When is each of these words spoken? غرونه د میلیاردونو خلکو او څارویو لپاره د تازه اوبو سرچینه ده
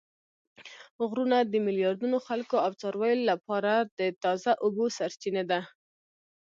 غرونه 1.07 1.37
د 1.43 1.53
میلیاردونو 1.65 2.17
خلکو 2.27 2.55
او 2.65 2.71
څارویو 2.81 3.27
لپاره 3.31 3.73
د 3.99 4.01
تازه 4.23 4.51
اوبو 4.63 4.85
سرچینه 4.97 5.43
ده 5.51 5.59